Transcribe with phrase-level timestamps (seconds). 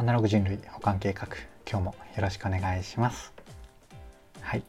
[0.00, 1.28] アナログ人類保管計画
[1.70, 3.34] 今日もよろしくお願いします。
[4.40, 4.62] はい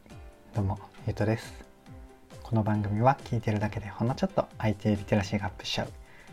[0.53, 1.53] どうもゆうとです。
[2.43, 5.87] この番組は聞いてるだけでほんのちょっと IT リテラシーがアップしちゃう。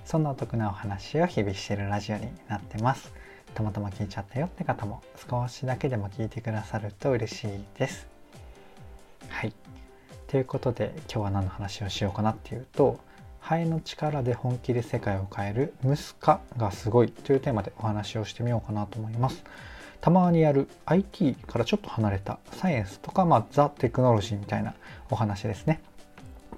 [0.05, 3.13] そんなお得なお話を日々しているラジオになってます。
[3.55, 8.09] たまたま聞いちゃったよって方も少しだけでも聞いてくださると嬉しいです。
[9.29, 9.53] はい。
[10.27, 12.99] ということで今日は何の話をしようかなっていうと
[13.49, 19.43] ハエの力で本気で世界を変えるムスカがすごいというテーマでお話をしてみようかなと思います。
[20.03, 24.75] たまにやる IT からちょっと離れたサイエンスとか、まあ、ザ・テクノロジーみたいな
[25.09, 25.81] お話ですね。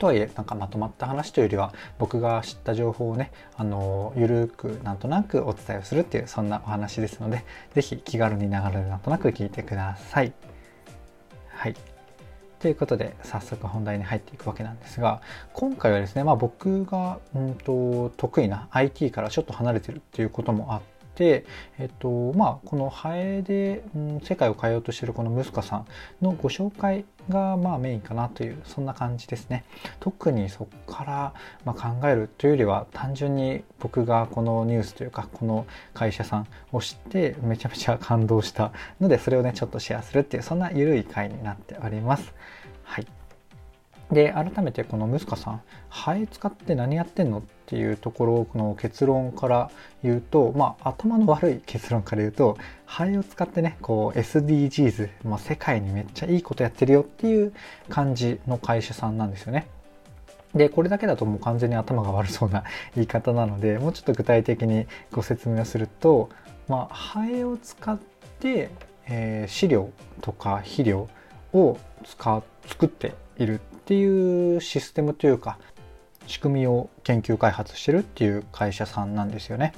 [0.00, 10.32] とはいえなんかまとまった話というよりは僕が知った情報をねあのゆるくなんとなくお伝えをするっていうそんなお話ですので是非気軽に流れるなんとなく聞いてください。
[11.50, 11.76] はい
[12.60, 15.22] ということで早速本題に入っていくわけなんですが
[15.54, 21.44] 今回はですね、まあ、僕が、うんと、得意な IT からちょっと離れてるっていうこともあって、え
[21.84, 25.86] っとまあ、このハエで、うん、世界を変えようとしているこのムスカさん
[26.22, 29.64] のご紹介がまあメインかなというそんな感じですね。
[30.00, 42.32] 特にそこからまあ考えるというよりは単純に僕がこのニュースというかこの会社さんを知ってめちゃめちゃ感動したのでそれをねちょっとシェアするっていうそんな緩い回になっております。
[42.82, 43.19] はい。
[44.12, 49.70] で改めてこのムスカさんハエ使って何やってんのっていうところの結論から
[50.02, 57.52] 言うとまあ頭の悪い結論から言うとハエを使ってねこう SDGs、まあ、世界にめっちゃいいことやってるよっていう
[57.88, 59.68] 感じの会社さんなんですよね。
[60.54, 62.64] でこれだけだともう完全に頭が悪そうな
[62.96, 66.28] 言い方なのでもうちょっと具体的にご説明をすると、
[66.66, 67.96] まあ、ハエを使っ
[68.40, 68.70] て、
[69.06, 71.08] えー、飼料とか肥料
[71.52, 75.58] を使作っているっていうシステムというか
[76.26, 79.72] 仕組みを研究開発してるっていう会社さんなんですよね。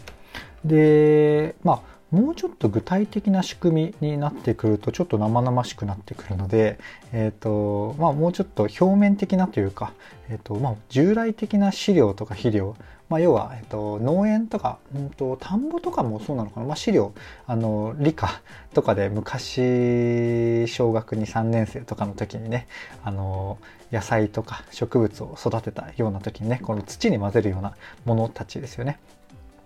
[0.65, 1.81] でまあ
[2.13, 6.79] もうちょっと具体的な仕組みになってくるとちょっと生々しくなってくるので、
[7.11, 9.95] えーとまあ、もうちょっと表面的なというか、
[10.29, 12.77] えーとまあ、従来的な飼料とか肥料、
[13.09, 17.15] まあ、要は、えーと、農園とか、うんと、田んぼとかもそうなのかな、まあ、飼料
[17.47, 18.43] あの理科
[18.75, 22.69] とかで昔小学23年生とかの時にね
[23.03, 23.57] あの
[23.91, 27.75] 野菜とか植物を育てたような時にねこの土に混ぜるような
[28.05, 28.99] ものたちですよね。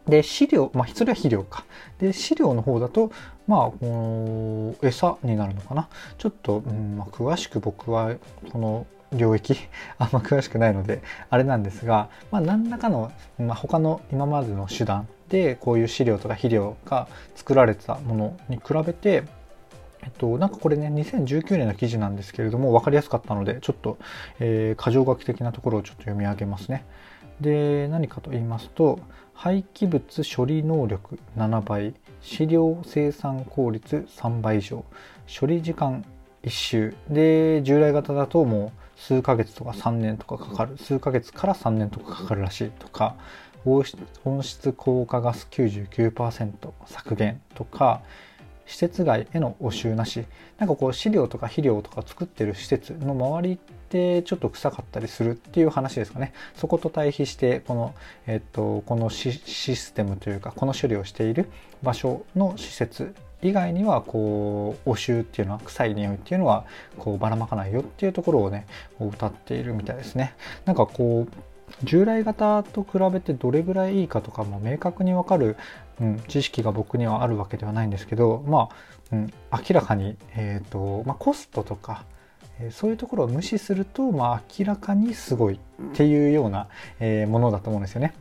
[0.09, 1.65] で、飼料、まあ、それは肥料か。
[1.99, 3.11] で、飼料の方だと、
[3.47, 3.77] まあ、こ
[4.81, 5.89] の餌になるのかな。
[6.19, 8.15] ちょっと、うんまあ、詳しく僕は、
[8.53, 9.57] この領域、
[9.99, 19.25] あんま詳しくないので、あれなんですが、まあ、何らかの、まあ、他の今までの手段で、こういう飼料とか肥料が作られてたものに比べて、
[20.03, 23.99] えっと、なんかこれね、2019年の記事なんですけれども、分かりやすかったので、ちょっと、
[24.39, 26.85] えー、箇条書き的なところをちょっと読み上げますね。
[27.41, 29.01] で、何かと言いますと、
[29.37, 34.85] 廃棄物処理能力7倍飼料生産効率3倍以上
[35.29, 36.05] 処理時間
[36.43, 36.95] 1周。
[37.11, 40.79] で従来型だともう数ヶ月とか3年とかかかる。
[40.79, 43.15] 数ヶ月から3年とかかかるらしいとか
[43.65, 46.53] 温室効果ガス99%
[46.87, 48.01] 削減とか
[48.67, 50.25] 施設外への汚臭なし。
[50.59, 56.33] なんかこう飼料とか肥料とか作ってる施設の周りってちょっと臭かったりするっていう話ですかね。
[56.55, 57.95] そこと対比してこの,、
[58.27, 61.51] えっと、このシステムというかこの処理をしている
[61.83, 66.65] 場所の施設以外にはこう汚臭っていうのは臭い匂いっていうのは
[66.99, 68.67] こうばらまかないよっていうところをね
[68.99, 70.35] 歌っているみたいですね。
[70.65, 75.57] なんかこう従来型と比べてどれぐらいいいかとかも明確にわかる、
[76.01, 78.77] うん、知識が僕にはあるわけではないんですけどまあ、
[79.13, 82.05] うん、明らかに、えーとまあ、コストとか
[82.61, 85.59] えそういうところを無視すると、まあ、明らかにすごいっ
[85.95, 86.69] ていうような、
[87.01, 88.15] えものだと思うんですよね。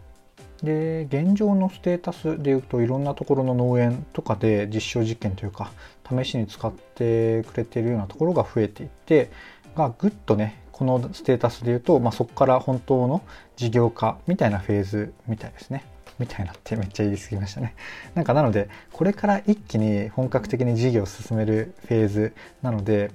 [0.63, 5.69] で現状のステータスでいうといろんなところの農園とかで実証実験というか
[6.09, 9.29] 試しに使ってくれているようなところが増えていって
[9.75, 13.21] がぐっとねこのステータスでいうと、まあ、そこから本当の
[13.55, 15.85] 事業化みたいなフェーズみたいですね。
[16.19, 17.75] みたいなってめっちゃ言い過ぎましたね。
[18.13, 23.11] なんかなのでこれから一気に本格的に事業を進めるフェーズなので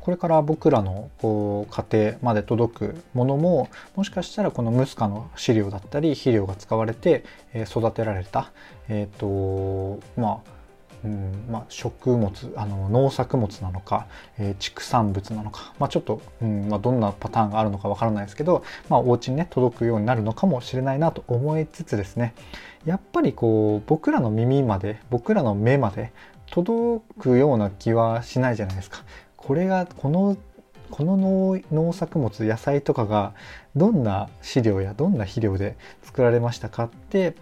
[0.00, 8.52] これから僕らのこう家庭まで届くものももしかしたらこのムスカの飼料だったり肥料が使われて育てられた、
[8.88, 10.55] えーとまあ
[11.06, 14.08] うんまあ、食物あの農作物なのか、
[14.38, 22.34] えー、畜産物なのか、まあ、ちょっと、うんまあ、どんなパターンがあるのかわからないですけど、まあ、お家にね届くようになるのかもしれないなと思いつつですね
[22.84, 26.12] やっぱりこう僕らの耳まで僕らの目まで
[26.50, 29.02] 届くような気はしないじゃないですか。
[29.36, 30.36] これがこの
[30.90, 33.34] この農農作物野菜とかが
[33.74, 37.34] どんな飼料やどんな肥料で作られましたかって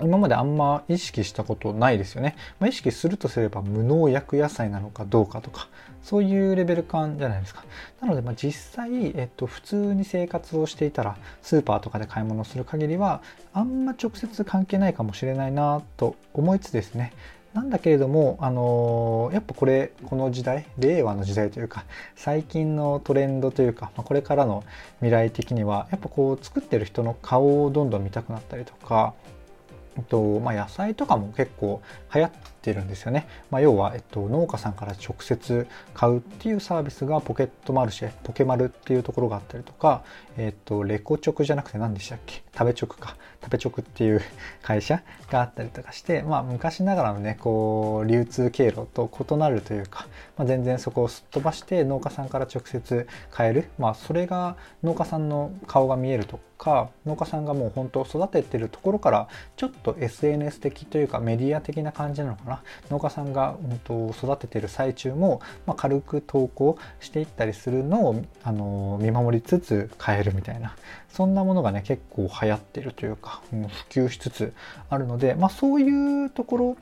[0.00, 2.36] 今まであんま意識したことないですよね。
[2.58, 5.68] まあ、意識するとすれば無農薬野菜なのかどうかとか、
[6.02, 7.64] そういうレベル感じゃないですか。
[8.00, 17.12] なので、まあ、実際、えっと、普通に生活をしていたら、スーパーとかで買い物する限りは、あんま直接関係ないかもしれないなと思いつつですね、
[17.54, 21.84] なんだけれども、あのー、やっぱこれ、この時代、令和の時代というか、
[22.16, 24.64] 最近のトレンドというか、まあ、これからの
[24.96, 29.14] 未来的には、やっぱこう、作ってる人の顔をどんどん見たくなったりとか、
[30.02, 31.82] とまあ、野菜とかも結構
[32.14, 33.26] 流行っててるんですよね。
[33.50, 40.02] まあ、要は、えっと、農家さんから直接買うっていうサービスがポケットマルシェ、ポケマルっていうところがあったりとか、
[40.38, 42.42] えっと、レコチョクじゃなくて何でしたっけ？
[42.56, 43.16] 食べチョクか。
[43.42, 44.22] 食べチョクっていう
[44.62, 50.06] 会社があったりとかして、まあ、昔ながらのね、こう、流通経路と異なるというか、
[50.38, 53.68] まあ、全然そこをすっ飛ばして農家さんから直接買える。
[53.78, 62.53] まあ、それが農家さんの顔が見えるとか、農家さんがもう本当育ててるところからちょっと SNS 的というかメディア的な感じなのかな
[62.90, 70.76] 農家さんが本当育ててる最中も、まあ、軽く投稿していったりするのをあの見守りつつ買えるみたいな
[71.08, 74.52] そんなものがね結構流行ってるというか、うん、普及しつつ
[74.90, 76.76] あるので、まあ、そういうところ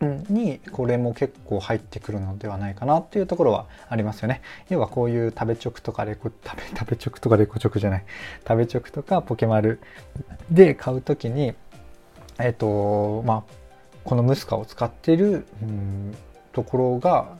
[0.00, 4.42] にこれも結構入ってくるのではないかなっていうところはありますよね。
[4.68, 8.04] 要はこういう食べチョクとかレコ、 食べ、食べチョクとかレコチョクじゃない。
[8.46, 9.80] 食べチョクとかポケマル
[10.50, 11.54] で買うときに、
[12.38, 13.65] えっ、ー、と、まあ、
[14.06, 16.16] このムスカを使ってる、うん、
[16.52, 17.36] ところが、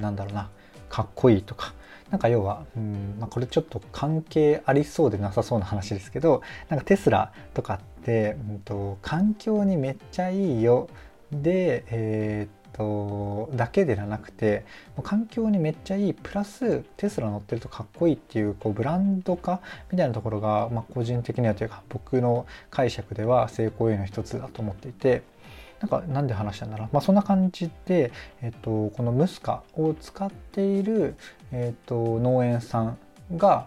[0.00, 0.50] なんだろうな、
[0.88, 1.74] かっこいいとか、
[2.10, 10.88] なんか要は、うんまあ、これちょっと関係ありそうでなさそうな話ですけど、なんかテスラとかって、うんと、環境にめっちゃいいよ
[11.30, 14.64] で、えー、っとだけではなくて
[15.02, 19.60] 環境にめっちゃいいプラステスラ乗ってるとかっこいいっていうこうブランド化
[19.90, 25.22] みたいなところが、まあ、個人的にはというか僕の解釈では成功への一つだと思っていて。
[25.82, 31.16] なんかなんで話したんだろう、まあ、そんな感じで、えっと、このムスカを使っている、
[31.50, 32.98] えっと、農園さん
[33.36, 33.66] が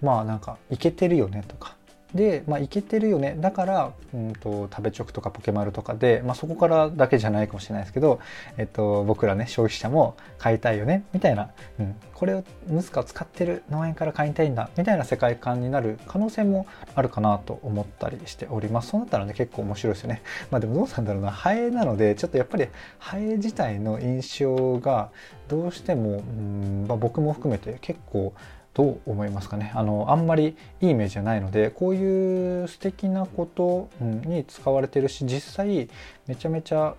[0.00, 1.76] まあなんかいけてるよねとか。
[2.14, 3.36] で、まあ、いけてるよね。
[3.40, 8.20] だから、うんと、食べチョクとかポケマルとかで、まあ、そこからだけじゃないかもしれないですけど、
[8.56, 18.88] えっと、僕らね消費者も買いたいよねみたいな、うん、これをムスカを使ってる農園から買いたいんだみたいな世界観になる可能性もあるかなと思ったりしております。
[18.88, 20.22] そうなったらね結構面白いですよね。
[20.50, 21.30] まあでもどうなんだろうな。
[21.30, 22.68] ハエなのでちょっとやっぱり
[22.98, 25.10] ハエ自体の印象が
[25.48, 28.32] どうしても、うんまあ、僕も含めて結構
[28.76, 29.72] どう思いますかね？
[29.74, 35.88] あのあんまりいいイメージじゃないのでこういう素敵なことに使われてるし実際
[36.26, 36.94] めちゃめちゃ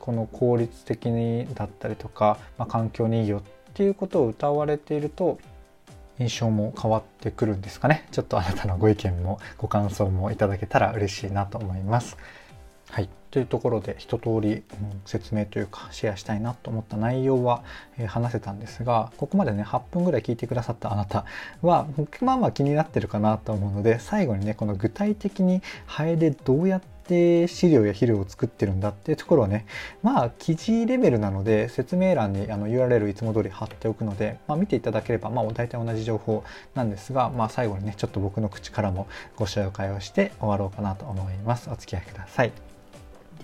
[0.00, 3.42] この効率的にだったりとか、まあ、環境にいいよっ
[3.72, 5.38] ていうことを歌われていると
[6.18, 8.06] 印象も変わってくるんですかね？
[8.10, 12.18] ちょっとあなたのご意見もご感想もいただけたら嬉しいなと思います。
[12.90, 14.62] はい、というところで一通り、うん、
[15.06, 17.64] 説明というかシェアしたいなと思った内容は、
[17.98, 21.24] え、話せたんですがここまでね8分ぐらい聞いてくださったあなた
[21.60, 21.88] は
[22.22, 29.66] まあまあ気になってるかなと思うので最後にねこの具体的にハエでどうやって飼料や肥料を作ってるんだっていうところはね
[30.04, 36.44] まあ記事レベルなので説明欄にあの URL いつも通り貼っておくので、まあ、見ていただければまあ大体同じ情報
[36.76, 42.73] なんですが、まあ、最後にねちょっと僕の口からもご紹介をして終わろうかなと思いますお付き合いください。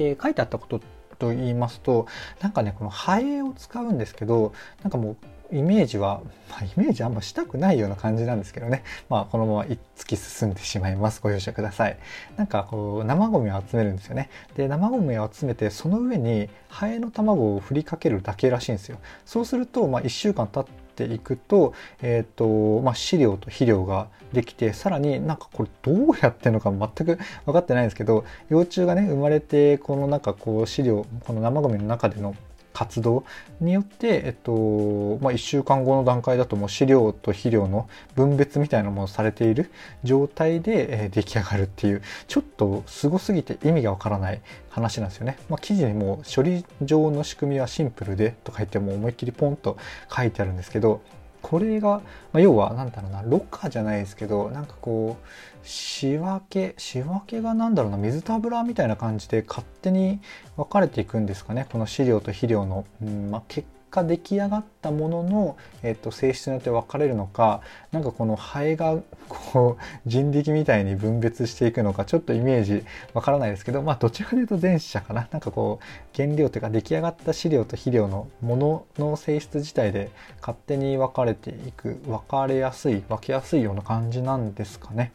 [0.00, 0.80] で書いてあったこと
[1.18, 2.06] と言いますと
[2.40, 5.16] なんかねこのハエを使うんですけどなんかもう
[5.52, 8.84] イメージは、まあ、イメージあんましたくないような感じなんですけどね。
[9.08, 9.62] まあ、このまま
[9.96, 11.20] 突き進んでしまいます。
[11.20, 11.98] ご容赦ください。
[12.36, 14.30] なんか、こう、生ゴミを集めるんですよね。
[14.54, 18.98] で、生ゴミを集めて、その上にハエの卵を振りかけるだけらしいんですよ。
[19.26, 20.74] そうすると、まあ、1週間経っ
[21.08, 32.34] ていくと,、えーとまあ、飼料と肥料ができてさらになんかこれどうやってるのか全く分かってないんですけど幼虫がね生まれてこのなんかこう飼料この生ゴミの中での
[32.72, 33.24] 活動
[33.60, 39.70] によって、えっとまあ、1週間後の段階だともう飼料と肥料の分別みたいなものをされている
[40.04, 45.38] 状態で、えー、出来上がるっていうちょっとすごすぎて意味がわからない話なんですよね。
[45.48, 49.76] まあ、記事にも処理場の仕組みはシンプルでとか言っても思いっきりポンと
[50.14, 51.00] 書いてあるんですけど
[51.42, 52.00] これが、
[52.32, 55.26] まあ、要は何だろうなロッカーじゃないですけどなんかこう
[55.66, 60.20] 仕分け仕分けが何だろうな水たぶらみたいな感じで勝手に
[60.56, 67.60] 分かれていくんですかねこの飼料と肥料の、うんまあ、結果出来上がったものの、えっと、性質によって分かれるのか
[67.92, 85.12] なんかこのハエがこう人力みたいに分別していくのかちょっとイメージわからないですけどまあどちらかというと前者かななんかこう原料というか出来上がった飼料と肥料のものの性質自体で勝手に分かれていく分かれやすい分けやすいような感じなんですかね。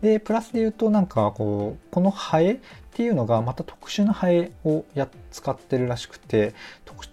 [0.00, 2.60] でプラスで言うとなんかこうこのハエ
[2.98, 6.52] っていうのがまた特殊なハエをや使ってるらしくて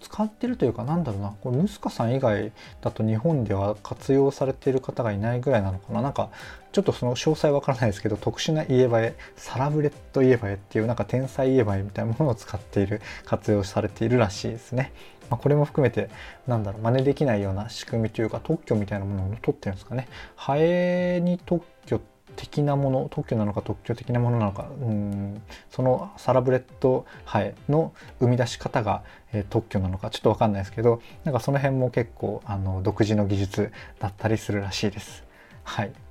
[0.00, 2.50] 使ってるというかなんだろうなこれムスカさん以外
[2.80, 6.30] だと日本では活用されている方がいないぐらいなのかななんか
[6.72, 14.92] ちょっとその詳細わからないですけど特殊な家映えサラブレッド家映えっていうなんか天才家映えみたいなものを使っている活用されているらしいですね。
[15.30, 16.10] まあ、これも含めて
[16.48, 20.08] なんだろう真似できないような仕組みというか特許みたいなものを取ってるんですかね。
[20.34, 22.00] ハエに特許
[22.36, 29.02] 的なもの特許なのか特許的なものなのかうんそのサラブレッドハエの生み出し方が、
[29.32, 35.24] えー、特許なのかちょっと分かんないですけどなんかその辺も結構あの独自の技術だったりするらしいです。
[35.64, 36.05] はい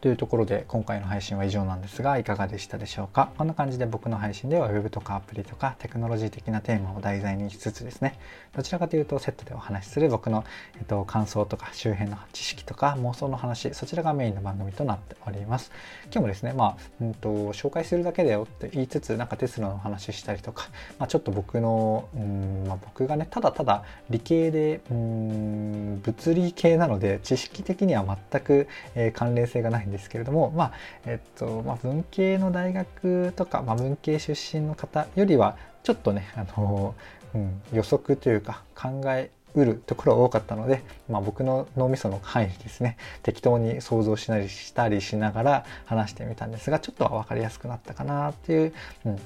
[0.00, 3.32] というところで今回の配信は以上なんですがいかがでしたでしょうか？
[3.36, 8.16] こんな感じで僕の配信では Web とかアプリとかテクノロジー的なテーマを題材にしつつですね
[8.56, 10.44] どちらかというとセットでお話しする僕の、
[10.78, 15.72] えっと、感想とか周辺の知識とか妄想の話そちらがメインの番組となっております。
[16.04, 20.68] 今日もですねまあ、うんと、紹介するだけだよって言いつつなんかテスラの話したりとか、
[21.00, 30.72] まあ、ちょっと僕の、うんまあ、僕がねただただ理系でうん物理系なので知識的には全く、えー、関連性がないんですけれども、まあ
[31.06, 36.94] えっとまあ、文系の大学とか、まあ、文系出身の方よりはちょっとね、あの
[37.34, 48.74] うん、予測というか考えうるところが多かったので、まあ、僕の脳みその範囲ですね適当に想像しなりしたりしながら話してみたんですがちょっとは分かりやすくなったかなっていう、
[49.06, 49.18] うん、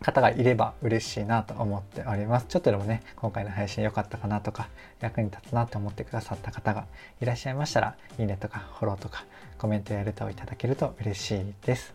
[0.00, 2.46] 方がいれば嬉しいなと思っております。
[2.48, 4.68] ちょっとでもね、今回の配信良かったかなとか、
[5.00, 6.86] 役に立つなと思ってくださった方が
[7.20, 9.24] いらっしゃいましたら、いいねとかフォローとか
[9.58, 11.92] コメントやレターをいただけると嬉しいです。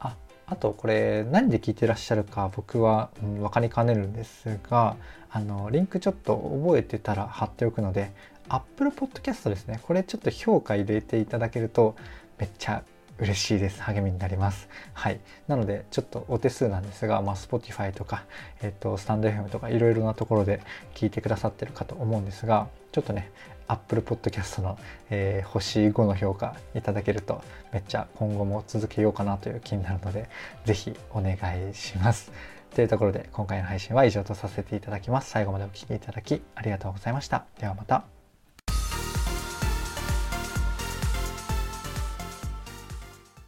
[0.00, 0.16] あ、
[0.46, 4.96] あとこれ何で聞いてらっしゃるか僕は、うん、分かりかねるんですが、
[5.30, 8.12] あの、リンクちょっと覚えてたら貼っておくので、
[8.48, 9.80] Apple Podcast ですね。
[9.82, 11.96] これちょっと評価入れていただけると
[12.38, 12.82] めっちゃ
[13.18, 14.68] 嬉しいです励みになります。
[14.92, 15.20] はい。
[15.46, 18.24] なのでちょっとお手数なんですが、まあ、Spotify とか、
[18.62, 20.60] えっと、スタンド FM とかいろいろなところで
[20.94, 23.30] 聞いてくださってるかと思うんですがちょっとね
[23.66, 24.78] Apple Podcast の、
[25.10, 27.42] えー、星5の評価いただけると
[27.72, 30.28] めっちゃ今後も続けようかなという気になるので
[30.64, 31.36] 是非お願
[31.70, 32.32] いします。
[32.74, 35.30] というところで今回の配信は以上とさせていただきます。
[35.30, 37.46] 最後までお聴きいただきありがとうございました。
[37.58, 38.13] ではまた。